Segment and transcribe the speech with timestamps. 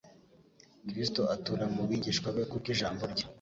[0.87, 3.25] Kristo atura mu bigishwa be kubw'Ijambo rye.